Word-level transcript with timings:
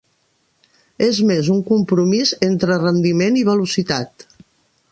És 1.07 1.19
més 1.31 1.51
un 1.55 1.59
compromís 1.67 2.31
entre 2.47 2.79
rendiment 2.85 3.39
i 3.43 3.45
velocitat. 3.51 4.27